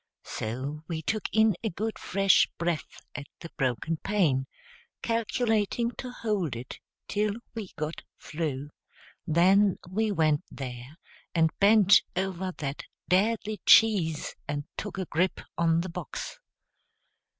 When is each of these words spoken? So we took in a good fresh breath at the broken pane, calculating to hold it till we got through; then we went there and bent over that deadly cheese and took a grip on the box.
So 0.25 0.81
we 0.87 1.03
took 1.03 1.29
in 1.31 1.55
a 1.63 1.69
good 1.69 1.99
fresh 1.99 2.49
breath 2.57 3.03
at 3.13 3.27
the 3.41 3.51
broken 3.55 3.97
pane, 3.97 4.47
calculating 5.03 5.91
to 5.99 6.09
hold 6.11 6.55
it 6.55 6.79
till 7.07 7.35
we 7.53 7.67
got 7.75 8.01
through; 8.19 8.71
then 9.27 9.77
we 9.87 10.11
went 10.11 10.43
there 10.49 10.97
and 11.35 11.51
bent 11.59 12.01
over 12.15 12.51
that 12.57 12.81
deadly 13.09 13.61
cheese 13.67 14.33
and 14.47 14.63
took 14.75 14.97
a 14.97 15.05
grip 15.05 15.39
on 15.55 15.81
the 15.81 15.89
box. 15.89 16.39